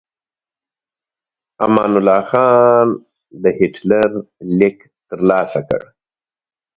[1.65, 2.87] امان الله خان
[3.41, 4.09] د هیټلر
[4.59, 4.77] لیک
[5.09, 5.81] ترلاسه کړ.